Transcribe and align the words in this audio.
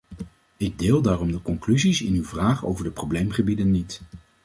Ik 0.57 0.79
deel 0.79 1.01
daarom 1.01 1.31
de 1.31 1.41
conclusies 1.41 2.01
in 2.01 2.13
uw 2.13 2.23
vraag 2.25 2.65
over 2.65 2.83
de 2.83 2.91
probleemgebieden 2.91 3.71
niet. 3.71 4.01